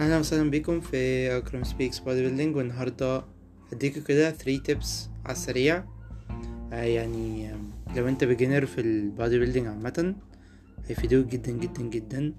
أهلا 0.00 0.18
وسهلا 0.18 0.50
بكم 0.50 0.80
في 0.80 0.96
اكرم 1.36 1.64
speaks 1.64 1.98
bodybuilding 1.98 2.56
والنهاردة 2.56 3.24
هديكوا 3.72 4.02
كده 4.02 4.30
3 4.30 4.62
tips 4.74 4.86
على 5.24 5.32
السريع. 5.32 5.84
آه 6.72 6.82
يعني 6.82 7.52
آم، 7.52 7.70
لو 7.96 8.08
أنت 8.08 8.24
beginner 8.24 8.66
في 8.66 8.80
ال 8.80 9.38
bodybuilding 9.38 9.66
عامة 9.66 10.14
هيفيدوك 10.88 11.26
جدا 11.26 11.52
جدا 11.52 11.82
جدا. 11.82 12.34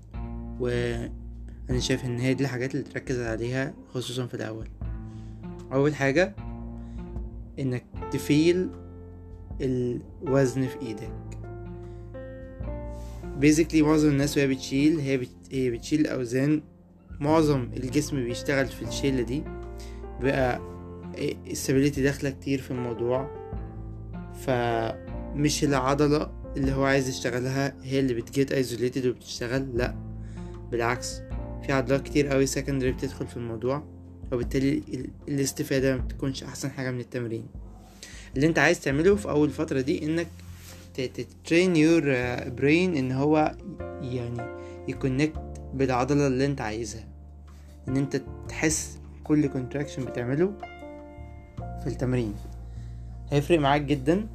وأنا 0.60 1.80
شايف 1.80 2.06
إن 2.06 2.20
هي 2.20 2.34
دي 2.34 2.44
الحاجات 2.44 2.76
اللي 2.76 2.84
تركز 2.86 3.20
عليها 3.20 3.74
خصوصا 3.88 4.28
في 4.28 4.34
الأول. 4.34 4.68
أول 5.74 5.96
حاجة 5.96 6.36
إنك 7.60 7.84
ت 8.12 8.23
feel 8.23 8.70
الوزن 9.62 10.68
في 10.68 10.82
إيدك. 10.82 11.12
basically 13.38 13.82
معظم 13.82 14.08
الناس 14.10 14.38
وهي 14.38 14.48
بتشيل 14.48 15.00
هي. 15.00 15.28
هي 15.52 15.72
بتشيل 15.72 16.08
أوزان 16.08 16.62
معظم 17.22 17.70
الجسم 17.78 18.24
بيشتغل 18.24 18.68
في 18.68 18.82
الشيلة 18.82 19.22
دي 19.22 19.44
بقى 20.22 20.62
ال 21.48 21.53
stability 21.53 22.02
داخلة 22.02 22.30
كتير 22.30 22.62
في 22.62 22.72
الموضوع. 22.72 23.42
فمش 24.46 25.64
العضلة 25.64 26.32
اللي 26.58 26.72
هو 26.74 26.84
عايز 26.84 27.10
يشتغلها 27.10 27.74
هي 27.84 28.00
اللي 28.00 28.14
بت 28.14 28.29
get 28.29 28.52
isolated 28.52 29.06
وبتشتغل 29.06 29.78
لا. 29.78 29.96
بالعكس 30.72 31.22
في 31.66 31.72
عضلات 31.74 32.02
كتير 32.02 32.28
قوي 32.28 32.46
secondary 32.46 32.92
بتدخل 32.92 33.28
في 33.28 33.38
الموضوع 33.38 33.84
وبالتالي 34.32 34.78
ال- 34.94 35.10
الاستفادة 35.28 35.96
ما 35.96 36.02
بتكونش 36.02 36.44
أحسن 36.44 36.70
حاجة 36.72 36.92
من 36.92 37.00
التمرين. 37.00 37.46
اللي 38.36 38.48
أنت 38.48 38.60
عايز 38.60 38.80
تعمله 38.80 39.16
في 39.16 39.30
أول 39.30 39.50
فترة 39.50 39.82
دي 39.82 40.06
إنك 40.06 40.28
ت 40.94 41.07
train 41.07 41.76
your 41.76 42.02
brain 42.50 42.96
إن 42.96 43.12
هو 43.12 43.56
يعني 44.02 44.62
ي 44.88 44.94
connect 44.94 45.42
بالعضلة 45.74 46.28
اللي 46.28 46.46
أنت 46.46 46.62
عايزها. 46.62 47.11
إن 47.88 47.98
أنت 47.98 48.22
تحس 48.50 49.00
كل 49.24 49.48
contraction 49.48 50.06
بتعمله 50.06 50.52
في 51.58 51.88
التمرين. 51.88 52.34
هيفرق 53.30 53.60
معاك 53.60 53.82
جدا. 53.82 54.28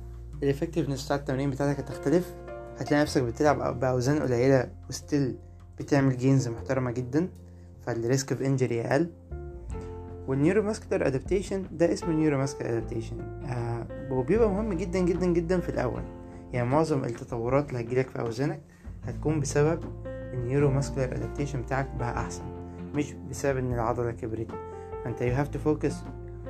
ال 0.43 0.47
effectiveness 0.47 1.05
بتاع 1.05 1.17
التمرين 1.17 1.51
بتاعتك 1.51 1.81
هتختلف. 1.81 2.35
هتلاقي 2.79 3.03
نفسك 3.03 3.23
بتلعب 3.23 3.81
بأوزان 3.81 4.23
قليلة 4.23 4.69
و 4.89 4.97
still 4.97 5.37
بتعمل 5.79 6.17
gains 6.17 6.49
محترمة 6.49 6.91
جدا. 6.91 7.29
فال 7.87 8.02
risk 8.02 8.33
of 8.33 8.43
injury 8.43 8.81
أقل. 8.83 9.11
وال 10.29 10.63
neuromuscular 10.63 11.07
adaptation 11.07 11.65
ده 11.73 11.93
اسمه 11.93 12.13
neuromuscular 12.13 12.73
adaptation 12.73 13.21
آه 13.21 13.87
وبيبقى 14.11 14.51
مهم 14.51 14.73
جدا 14.73 14.99
جدا 14.99 15.27
جدا 15.27 15.61
في 15.61 15.69
الأول. 15.69 16.03
يعني 16.53 16.69
معظم 16.69 17.05
التطورات 17.05 17.69
اللي 17.69 17.81
هتجيلك 17.81 18.09
في 18.11 18.21
أوزانك 18.21 18.61
هتكون 19.05 19.41
بسبب 19.41 19.81
ال 20.07 20.71
neuromuscular 20.71 21.15
adaptation 21.15 21.63
بتاعك 21.63 21.91
بقى 21.99 22.21
أحسن. 22.21 22.56
مش 22.95 23.13
بسبب 23.13 23.59
إن 23.59 23.73
العضلة 23.73 24.11
كبرت 24.11 24.49
فأنت 25.05 25.19
you 25.23 25.37
have 25.39 25.53
to 25.57 25.59
focus 25.59 25.95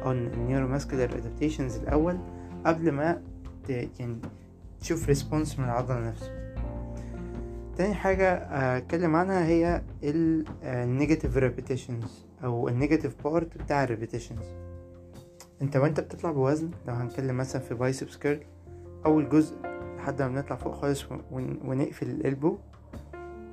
on 0.05 0.17
neuromuscular 0.48 1.11
adaptations 1.11 1.81
الأول 1.83 2.19
قبل 2.67 2.93
ما. 2.93 3.23
يعني 3.69 4.17
تشوف 4.81 5.09
response 5.09 5.59
من 5.59 5.65
العضلة 5.65 6.09
نفسه 6.09 6.47
تاني 7.77 7.95
حاجة 7.95 8.33
آه، 8.34 8.78
اتكلم 8.78 9.17
عنها 9.17 9.47
هي 9.47 9.83
ال 10.03 10.45
آه، 10.62 10.98
negative 10.98 11.37
repetitions 11.41 12.09
أو 12.45 12.69
ال 12.69 12.75
negative 12.75 13.25
part 13.25 13.59
بتاع 13.59 13.84
ال 13.84 13.98
repetitions 14.09 14.45
أنت 15.62 15.77
وأنت 15.77 16.00
بتطلع 16.00 16.31
بوزن 16.33 16.71
لو 16.89 16.95
هنتكلم 16.95 17.37
مثلا 17.37 17.62
في 17.62 17.75
biceps 17.75 18.17
curl 18.17 18.41
أول 19.06 19.28
جزء 19.28 19.56
لحد 19.97 20.23
ما 20.23 20.28
بنطلع 20.28 20.56
فوق 20.56 20.75
خالص 20.75 21.05
ون... 21.31 21.61
ونقفل 21.65 22.11
ال 22.11 22.19
elbow 22.19 22.59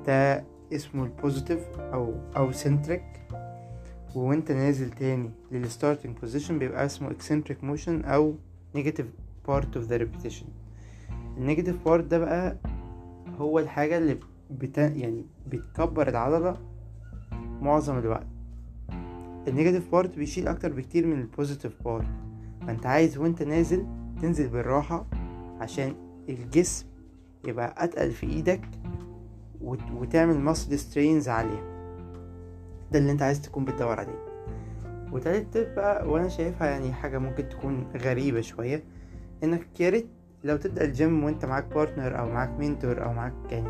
ده 0.08 0.44
اسمه 0.74 1.04
ال 1.04 1.10
positive 1.10 1.60
أو 1.80 2.14
أو 2.38 2.52
concentric 2.52 3.04
وإنت 4.16 4.52
نازل 4.52 4.90
تاني 4.90 5.30
لل 5.52 5.65
starting 5.65 6.18
position 6.18 6.60
بيبقى 6.60 6.86
اسمه 6.86 7.10
eccentric 7.10 7.64
motion 7.64 8.02
أو 8.06 8.36
negative 8.78 9.06
part 9.48 9.66
of 9.76 9.90
the 9.90 10.00
repetition. 10.02 10.46
ال 11.38 11.43
negative 11.43 11.86
part 11.86 12.04
ده 12.04 12.18
بقى 12.18 12.58
هو 13.38 13.60
الحاجة 13.60 13.98
اللي 13.98 14.18
بت... 14.52 14.78
يعني 14.78 15.26
بتكبر 15.48 16.08
العضلة 16.08 16.58
معظم 17.62 17.98
الوقت. 17.98 18.28
ال 19.48 19.53
negative 19.53 19.92
part 19.92 20.16
بيشيل 20.18 20.48
أكتر 20.48 20.74
بكتير 20.74 21.08
من 21.08 21.22
ال 21.22 21.29
positive 21.29 21.84
part 21.84 22.08
فانت 22.68 22.86
عايز 22.86 23.18
وإنت 23.18 23.44
نازل 23.44 23.86
تنزل 24.22 24.48
بالراحة 24.48 25.06
عشان 25.62 25.96
الجسم 26.30 26.86
يبقى 27.48 27.76
أتقل 27.78 28.12
في 28.12 28.26
إيدك. 28.26 28.62
وتعمل 29.64 30.40
muscle 30.40 30.80
strains 30.80 31.30
عالية 31.30 31.64
ده 32.92 33.00
اللي 33.00 33.12
انت 33.12 33.22
عايز 33.22 33.42
تكون 33.42 33.66
بتدور 33.66 34.00
عليه. 34.00 34.24
وتالت 35.12 35.58
بقى 35.58 36.08
وأنا 36.10 36.28
شايفها 36.30 36.68
يعني 36.68 36.94
حاجة 36.94 37.18
ممكن 37.18 37.50
تكون 37.50 37.88
غريبة 37.98 38.42
شوية 38.42 38.84
انك 39.44 39.80
يا 39.80 39.90
ريت 39.90 40.08
لو 40.44 40.58
تبدأ 40.58 40.84
الجيم 40.84 41.24
وانت 41.24 41.46
معاك 41.46 41.66
partner 41.74 42.20
أو 42.20 42.30
معاك 42.30 42.50
mentor 42.60 43.06
أو 43.06 43.14
معاك 43.14 43.34
يعني 43.52 43.68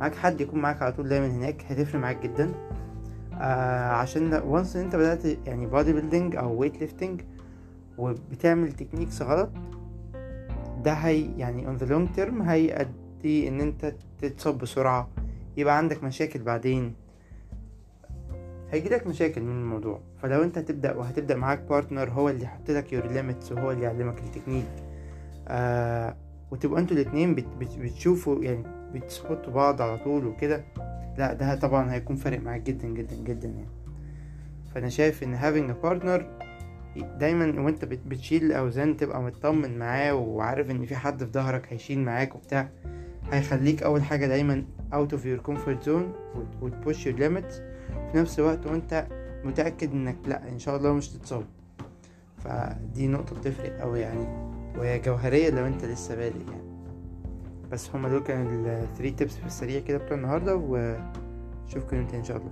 معاك 0.00 0.14
حد 0.14 0.40
يكون 0.40 0.60
معاك 0.60 0.82
على 0.82 0.92
طول 0.92 1.08
دايما 1.08 1.26
هناك 1.26 1.64
هتفرق 1.68 2.00
معاك 2.00 2.22
جدا. 2.22 2.52
آه 3.34 3.90
عشان 3.92 4.34
once 4.34 4.76
انت 4.76 4.96
بدأت 4.96 5.24
يعني 5.46 5.66
bodybuilding 5.66 6.36
أو 6.36 6.58
weight 6.58 6.80
lifting 6.80 7.20
وبتعمل 7.98 8.72
techniques 8.72 9.22
غلط 9.22 9.50
ده 10.84 10.92
هي 10.92 11.38
يعني 11.38 11.66
on 11.66 11.80
the 11.80 11.84
long 11.84 12.18
term 12.18 12.42
هيأدي 12.42 13.48
إن 13.48 13.60
انت 13.60 13.94
تتصاب 14.18 14.58
بسرعة 14.58 15.08
يبقى 15.60 15.76
عندك 15.76 16.04
مشاكل 16.04 16.42
بعدين. 16.42 16.94
هيجيلك 18.70 19.06
مشاكل 19.06 19.40
من 19.42 19.60
الموضوع. 19.60 20.00
فلو 20.22 20.42
انت 20.42 20.58
هتبدأ 20.58 20.94
وهتبدأ 20.96 21.36
معاك 21.36 21.60
partner 21.60 22.10
هو 22.10 22.28
اللي 22.28 22.44
يحط 22.44 22.70
لك 22.70 22.92
your 22.92 23.06
limits 23.06 23.52
وهو 23.52 23.70
اللي 23.70 23.84
يعلمك 23.84 24.18
التكنيك. 24.18 24.66
آه 25.48 26.16
وتبقوا 26.50 26.78
أنتوا 26.78 26.96
الاتنين 26.96 27.34
بت 27.34 27.46
بت 27.60 27.78
بتشوفوا 27.78 28.44
يعني 28.44 28.64
بتسبوتوا 28.94 29.52
بعض 29.52 29.82
على 29.82 29.98
طول 29.98 30.26
وكده. 30.26 30.64
لا 31.18 31.32
ده 31.32 31.54
طبعا 31.54 31.92
هيكون 31.92 32.16
فارق 32.16 32.40
معاك 32.40 32.60
جدا 32.62 32.88
جدا 32.88 33.16
جدا 33.16 33.48
يعني. 33.48 33.68
فأنا 34.74 34.88
شايف 34.88 35.22
إن 35.22 35.38
having 35.38 35.70
a 35.74 35.86
partner 35.86 36.22
دايما 37.18 37.60
وأنت 37.60 37.84
بت- 37.84 38.06
بتشيل 38.06 38.44
الاوزان 38.44 38.96
تبقى 38.96 39.22
مطمن 39.22 39.78
معاه 39.78 40.14
وعارف 40.14 40.70
إن 40.70 40.86
في 40.86 40.96
حد 40.96 41.24
في 41.24 41.30
ظهرك 41.30 41.72
هيشيل 41.72 41.98
معاك 42.00 42.34
وبتاع. 42.34 42.68
هيخليك 43.30 43.82
أول 43.82 44.02
حاجة 44.02 44.26
دايما 44.26 44.64
out 44.92 45.08
of 45.12 45.18
your 45.20 45.50
comfort 45.50 45.86
zone 45.86 46.36
وت- 46.36 46.62
وتبوش 46.62 47.08
your 47.08 47.12
limits. 47.12 47.54
في 48.12 48.18
نفس 48.18 48.38
الوقت 48.38 48.66
وأنت 48.66 49.06
متأكد 49.44 49.92
إنك 49.92 50.16
لأ 50.26 50.48
إن 50.48 50.58
شاء 50.58 50.76
الله 50.76 50.92
مش 50.92 51.08
تتصاب. 51.08 51.44
فدي 52.44 53.08
نقطة 53.08 53.36
بتفرق 53.40 53.80
قوي 53.80 54.00
يعني. 54.00 54.26
وهي 54.78 54.98
جوهرية 54.98 55.50
لو 55.50 55.66
أنت 55.66 55.84
لسه 55.84 56.14
بادئ 56.16 56.36
يعني. 56.50 56.70
بس 57.72 57.90
هما 57.94 58.08
دول 58.08 58.20
كانوا 58.22 58.52
ال 58.52 58.86
3 58.98 59.24
tips 59.24 59.32
في 59.40 59.46
السريع 59.46 59.80
كده 59.80 59.98
بتوع 59.98 60.16
النهارده 60.16 60.56
واشوفكم 60.56 61.96
انت 61.96 62.14
إن 62.14 62.24
شاء 62.24 62.36
الله. 62.36 62.50